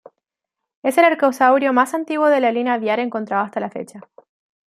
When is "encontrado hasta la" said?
2.99-3.69